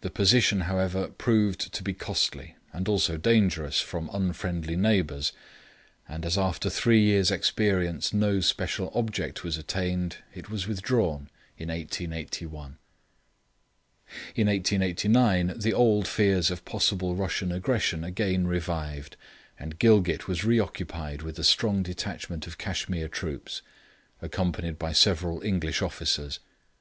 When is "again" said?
18.02-18.48